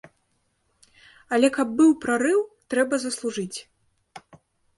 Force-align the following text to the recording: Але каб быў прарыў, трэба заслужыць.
Але 1.37 1.47
каб 1.57 1.67
быў 1.81 1.91
прарыў, 2.07 2.41
трэба 2.75 3.01
заслужыць. 3.05 3.59